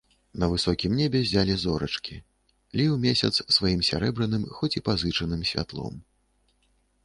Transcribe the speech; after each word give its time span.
На 0.41 0.47
высокім 0.51 0.95
небе 0.99 1.19
ззялі 1.23 1.57
зорачкі, 1.63 2.15
ліў 2.81 2.97
месяц 3.05 3.31
сваім 3.55 3.81
сярэбраным, 3.93 4.51
хоць 4.57 4.75
і 4.81 4.85
пазычаным, 4.89 5.49
святлом. 5.55 5.93